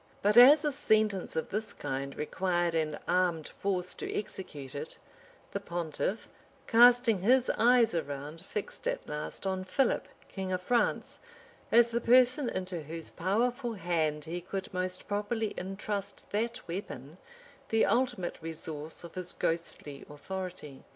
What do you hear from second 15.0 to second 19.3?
properly intrust that weapon, the ultimate resource of